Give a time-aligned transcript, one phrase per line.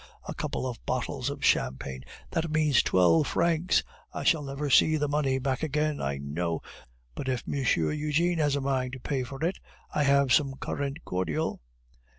[0.27, 3.83] A couple of bottles of champagne; that means twelve francs!
[4.11, 6.61] I shall never see the money back again, I know!
[7.13, 7.53] But if M.
[7.53, 9.59] Eugene has a mind to pay for it,
[9.93, 11.61] I have some currant cordial."